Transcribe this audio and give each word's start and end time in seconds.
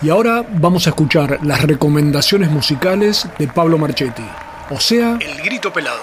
Y 0.00 0.10
ahora 0.10 0.46
vamos 0.60 0.86
a 0.86 0.90
escuchar 0.90 1.40
las 1.42 1.62
recomendaciones 1.62 2.50
musicales 2.50 3.26
de 3.36 3.48
Pablo 3.48 3.78
Marchetti, 3.78 4.22
o 4.70 4.78
sea, 4.78 5.18
El 5.20 5.42
Grito 5.42 5.72
Pelado. 5.72 5.98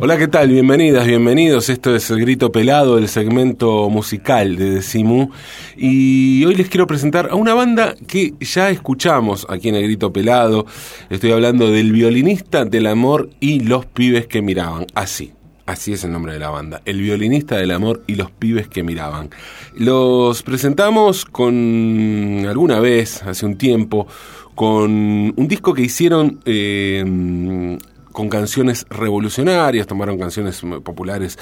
Hola, 0.00 0.16
¿qué 0.16 0.28
tal? 0.28 0.48
Bienvenidas, 0.48 1.06
bienvenidos. 1.06 1.68
Esto 1.68 1.94
es 1.94 2.08
El 2.08 2.20
Grito 2.20 2.50
Pelado, 2.52 2.96
el 2.96 3.08
segmento 3.08 3.90
musical 3.90 4.56
de 4.56 4.70
Decimu. 4.76 5.28
Y 5.76 6.42
hoy 6.46 6.54
les 6.54 6.70
quiero 6.70 6.86
presentar 6.86 7.28
a 7.30 7.34
una 7.34 7.52
banda 7.52 7.96
que 8.06 8.32
ya 8.40 8.70
escuchamos 8.70 9.46
aquí 9.50 9.68
en 9.68 9.74
El 9.74 9.82
Grito 9.82 10.10
Pelado. 10.10 10.64
Estoy 11.10 11.32
hablando 11.32 11.70
del 11.70 11.92
violinista 11.92 12.64
del 12.64 12.86
amor 12.86 13.28
y 13.40 13.60
los 13.60 13.84
pibes 13.84 14.26
que 14.26 14.40
miraban. 14.40 14.86
Así. 14.94 15.32
Así 15.68 15.92
es 15.92 16.02
el 16.02 16.12
nombre 16.12 16.32
de 16.32 16.38
la 16.38 16.48
banda, 16.48 16.80
El 16.86 16.98
violinista 17.02 17.58
del 17.58 17.72
amor 17.72 18.02
y 18.06 18.14
los 18.14 18.30
pibes 18.30 18.68
que 18.68 18.82
miraban. 18.82 19.28
Los 19.74 20.42
presentamos 20.42 21.26
con 21.26 22.46
alguna 22.48 22.80
vez, 22.80 23.22
hace 23.24 23.44
un 23.44 23.58
tiempo, 23.58 24.06
con 24.54 24.90
un 25.36 25.46
disco 25.46 25.74
que 25.74 25.82
hicieron 25.82 26.40
eh, 26.46 27.78
con 28.12 28.30
canciones 28.30 28.86
revolucionarias, 28.88 29.86
tomaron 29.86 30.18
canciones 30.18 30.62
populares 30.82 31.38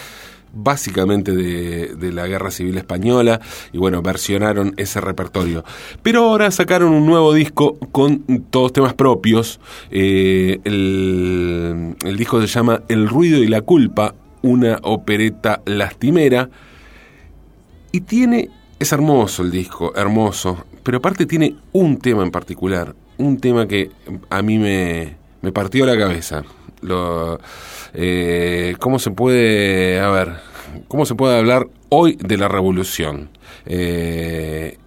básicamente 0.56 1.32
de, 1.32 2.12
la 2.12 2.26
Guerra 2.26 2.50
Civil 2.50 2.78
Española 2.78 3.40
y 3.72 3.78
bueno, 3.78 4.02
versionaron 4.02 4.74
ese 4.76 5.00
repertorio. 5.00 5.64
Pero 6.02 6.24
ahora 6.24 6.50
sacaron 6.50 6.92
un 6.92 7.06
nuevo 7.06 7.34
disco 7.34 7.78
con 7.92 8.24
todos 8.50 8.72
temas 8.72 8.94
propios. 8.94 9.60
Eh, 9.90 10.60
el, 10.64 11.96
disco 12.16 12.40
se 12.40 12.46
llama 12.46 12.82
El 12.88 13.08
ruido 13.08 13.42
y 13.42 13.48
la 13.48 13.62
culpa, 13.62 14.14
una 14.42 14.78
opereta 14.82 15.62
lastimera. 15.66 16.48
Y 17.92 18.00
tiene, 18.00 18.50
es 18.78 18.92
hermoso 18.92 19.42
el 19.42 19.50
disco, 19.50 19.94
hermoso, 19.94 20.64
pero 20.82 20.98
aparte 20.98 21.26
tiene 21.26 21.56
un 21.72 21.98
tema 21.98 22.22
en 22.22 22.30
particular, 22.30 22.94
un 23.18 23.38
tema 23.38 23.66
que 23.66 23.90
a 24.30 24.42
mí 24.42 24.58
me, 24.58 25.16
me 25.42 25.52
partió 25.52 25.86
la 25.86 25.96
cabeza. 25.96 26.44
Eh, 27.94 28.76
¿Cómo 28.78 28.98
se 28.98 29.10
puede, 29.10 30.00
a 30.00 30.10
ver, 30.10 30.32
cómo 30.88 31.06
se 31.06 31.14
puede 31.14 31.38
hablar 31.38 31.66
hoy 31.88 32.16
de 32.20 32.36
la 32.36 32.48
revolución? 32.48 33.30
Eh, 33.64 34.78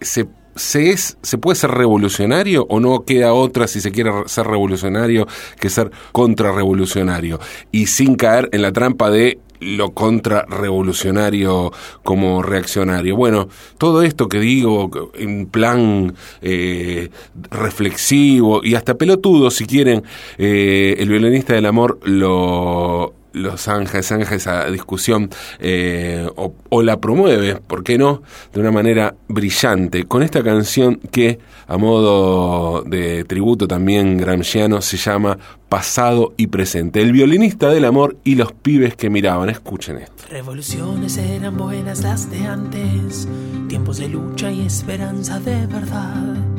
se, 0.00 0.26
se, 0.54 0.90
es, 0.90 1.18
¿Se 1.22 1.38
puede 1.38 1.56
ser 1.56 1.70
revolucionario 1.70 2.66
o 2.68 2.80
no 2.80 3.04
queda 3.04 3.32
otra 3.32 3.66
si 3.66 3.80
se 3.80 3.92
quiere 3.92 4.10
ser 4.26 4.46
revolucionario 4.46 5.26
que 5.60 5.70
ser 5.70 5.90
contrarrevolucionario? 6.12 7.38
Y 7.72 7.86
sin 7.86 8.16
caer 8.16 8.48
en 8.52 8.62
la 8.62 8.72
trampa 8.72 9.10
de 9.10 9.38
lo 9.60 9.92
contrarrevolucionario 9.92 11.72
como 12.02 12.42
reaccionario. 12.42 13.16
Bueno, 13.16 13.48
todo 13.78 14.02
esto 14.02 14.28
que 14.28 14.40
digo 14.40 14.90
en 15.14 15.46
plan 15.46 16.14
eh, 16.42 17.10
reflexivo 17.50 18.60
y 18.62 18.74
hasta 18.74 18.94
pelotudo, 18.94 19.50
si 19.50 19.66
quieren, 19.66 20.04
eh, 20.38 20.96
el 20.98 21.08
violinista 21.08 21.54
del 21.54 21.66
amor 21.66 21.98
lo 22.04 23.14
los 23.36 23.60
zanja, 23.60 23.98
esa 23.98 24.70
discusión 24.70 25.30
eh, 25.58 26.28
o, 26.36 26.82
la 26.82 27.00
promueve, 27.00 27.56
¿por 27.56 27.84
qué 27.84 27.98
no?, 27.98 28.22
de 28.52 28.60
una 28.60 28.70
manera 28.70 29.14
brillante, 29.28 30.04
con 30.04 30.22
esta 30.22 30.42
canción 30.42 30.96
que, 31.10 31.38
a 31.66 31.76
modo 31.76 32.82
de 32.82 33.24
tributo 33.24 33.68
también 33.68 34.16
gramsciano, 34.16 34.80
se 34.80 34.96
llama 34.96 35.38
Pasado 35.68 36.32
y 36.36 36.46
Presente. 36.46 37.02
El 37.02 37.12
violinista 37.12 37.70
del 37.70 37.84
amor 37.84 38.16
y 38.24 38.36
los 38.36 38.52
pibes 38.52 38.96
que 38.96 39.10
miraban. 39.10 39.50
Escuchen 39.50 39.98
esto. 39.98 40.24
Revoluciones 40.30 41.16
eran 41.16 41.56
buenas 41.56 42.02
las 42.02 42.30
de 42.30 42.46
antes, 42.46 43.28
tiempos 43.68 43.98
de 43.98 44.08
lucha 44.08 44.50
y 44.50 44.64
esperanza 44.64 45.40
de 45.40 45.66
verdad 45.66 46.55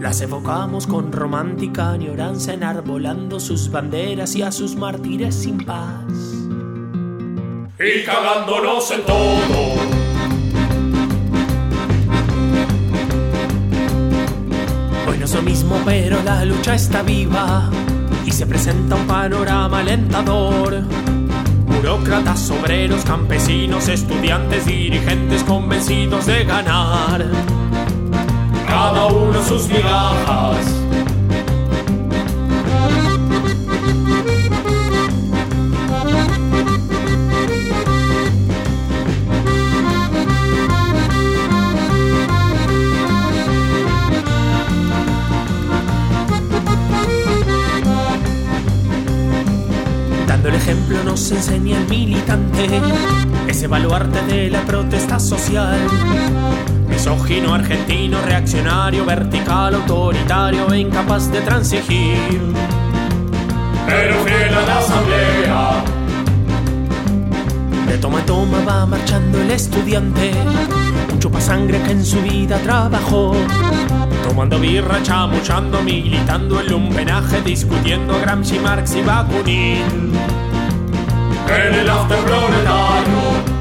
las 0.00 0.20
evocamos 0.20 0.86
con 0.86 1.10
romántica 1.10 1.90
añoranza 1.90 2.52
enarbolando 2.52 3.40
sus 3.40 3.70
banderas 3.70 4.36
y 4.36 4.42
a 4.42 4.52
sus 4.52 4.76
mártires 4.76 5.34
sin 5.34 5.58
paz. 5.58 6.04
Y 7.78 8.04
cagándonos 8.04 8.90
en 8.92 9.02
todo. 9.02 9.18
Hoy 15.08 15.18
no 15.18 15.24
es 15.24 15.34
lo 15.34 15.42
mismo, 15.42 15.80
pero 15.84 16.22
la 16.22 16.44
lucha 16.44 16.74
está 16.74 17.02
viva 17.02 17.68
y 18.24 18.30
se 18.30 18.46
presenta 18.46 18.94
un 18.94 19.06
panorama 19.06 19.80
alentador. 19.80 20.82
Burócratas, 21.66 22.50
obreros, 22.50 23.04
campesinos, 23.04 23.88
estudiantes, 23.88 24.66
dirigentes 24.66 25.42
convencidos 25.44 26.26
de 26.26 26.44
ganar 26.44 27.26
cada 28.68 29.06
uno 29.06 29.42
sus 29.42 29.66
migajas. 29.68 30.77
Ejemplo 50.68 51.02
nos 51.02 51.30
enseña 51.32 51.78
el 51.78 51.88
militante, 51.88 52.68
ese 53.46 53.66
baluarte 53.68 54.20
de 54.26 54.50
la 54.50 54.60
protesta 54.66 55.18
social 55.18 55.78
Misógino, 56.90 57.54
argentino, 57.54 58.20
reaccionario, 58.20 59.06
vertical, 59.06 59.76
autoritario 59.76 60.70
e 60.70 60.80
incapaz 60.80 61.32
de 61.32 61.40
transigir. 61.40 62.52
Pero 63.86 64.24
fiel 64.24 64.54
a 64.54 64.60
la 64.66 64.78
asamblea. 64.78 65.84
De 67.86 67.96
toma 67.96 68.18
a 68.18 68.26
toma 68.26 68.58
va 68.62 68.84
marchando 68.84 69.40
el 69.40 69.50
estudiante, 69.50 70.32
un 71.10 71.18
chupasangre 71.18 71.80
que 71.82 71.92
en 71.92 72.04
su 72.04 72.20
vida 72.20 72.58
trabajó. 72.58 73.34
Tomando 74.22 74.58
birra, 74.58 75.02
chamuchando, 75.02 75.80
militando 75.80 76.60
el 76.60 76.68
lumpenaje, 76.68 77.40
discutiendo 77.40 78.20
Gramsci, 78.20 78.58
Marx 78.58 78.96
y 78.96 79.02
Bakunin. 79.02 80.47
En 81.48 81.74
el 81.74 81.88
after 81.88 82.18
proletario 82.18 83.58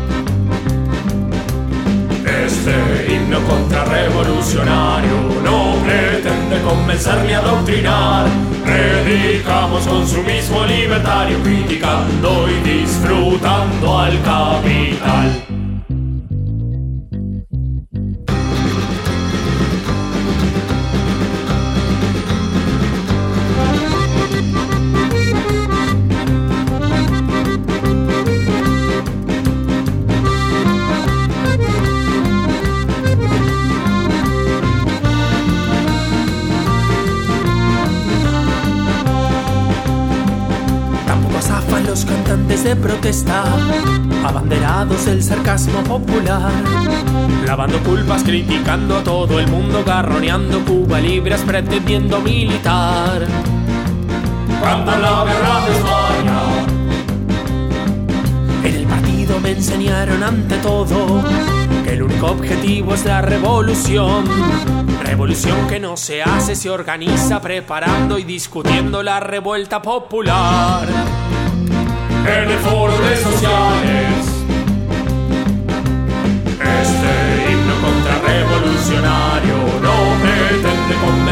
este 2.46 3.14
himno 3.14 3.40
contrarrevolucionario 3.42 5.42
no 5.44 5.76
pretende 5.86 6.62
convencer 6.64 7.24
ni 7.26 7.34
adoctrinar. 7.34 8.28
Predicamos 8.64 9.88
consumismo 9.88 10.66
libertario, 10.66 11.42
criticando 11.42 12.48
y 12.50 12.70
disfrutando 12.70 14.00
al 14.00 14.22
capital. 14.22 15.57
De 42.64 42.76
protesta, 42.76 43.44
abanderados 44.26 45.06
del 45.06 45.24
sarcasmo 45.24 45.84
popular, 45.84 46.52
lavando 47.46 47.80
culpas, 47.84 48.24
criticando 48.24 48.98
a 48.98 49.04
todo 49.04 49.40
el 49.40 49.48
mundo, 49.48 49.84
garroneando 49.86 50.66
Cuba 50.66 51.00
libres, 51.00 51.42
pretendiendo 51.42 52.20
militar. 52.20 53.26
Cuando 54.60 54.92
la 54.92 55.26
guerra 55.26 55.66
de 55.66 55.72
España. 55.78 56.40
En 58.64 58.76
el 58.76 58.86
partido 58.86 59.40
me 59.40 59.52
enseñaron 59.52 60.24
ante 60.24 60.58
todo 60.58 61.24
que 61.84 61.94
el 61.94 62.04
único 62.04 62.28
objetivo 62.28 62.96
es 62.96 63.06
la 63.06 63.22
revolución. 63.22 64.26
Revolución 65.04 65.68
que 65.70 65.80
no 65.80 65.96
se 65.96 66.22
hace, 66.22 66.56
se 66.56 66.70
organiza 66.70 67.40
preparando 67.40 68.18
y 68.18 68.24
discutiendo 68.24 69.04
la 69.04 69.20
revuelta 69.20 69.82
popular 69.82 71.07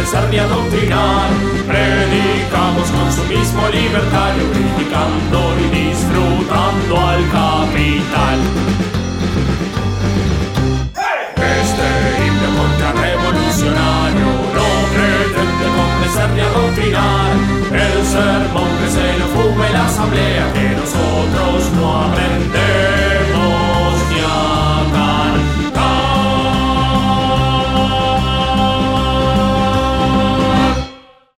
convencer 0.05 0.29
ni 0.29 0.37
adoctrinar. 0.37 1.29
Predicamos 1.67 2.89
consumismo 2.91 3.67
libertario, 3.69 4.43
criticando 4.51 5.39
y 5.59 5.65
disfrutando 5.75 6.93
al 6.99 7.21
capital. 7.31 8.39
Este 11.61 11.87
himno 12.21 12.49
contrarrevolucionario 12.61 14.29
no 14.57 14.67
pretende 14.93 15.65
convencer 15.79 16.29
ni 16.35 16.41
adoctrinar. 16.41 17.31
El 17.71 18.05
sermón 18.05 18.69
que 18.79 18.89
se 18.91 19.07
lo 19.19 19.25
fume 19.33 19.69
la 19.71 19.85
asamblea 19.85 20.34